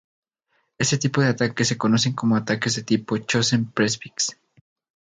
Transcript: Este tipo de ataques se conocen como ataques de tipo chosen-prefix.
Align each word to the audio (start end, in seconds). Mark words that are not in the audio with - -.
Este 0.79 0.97
tipo 0.97 1.21
de 1.21 1.27
ataques 1.27 1.67
se 1.67 1.77
conocen 1.77 2.13
como 2.13 2.35
ataques 2.35 2.75
de 2.75 2.81
tipo 2.83 3.15
chosen-prefix. 3.19 4.35